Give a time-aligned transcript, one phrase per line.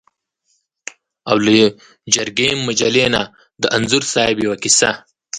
[1.29, 1.53] او له
[2.13, 3.21] جرګې مجلې نه
[3.61, 4.91] د انځور صاحب یوه کیسه.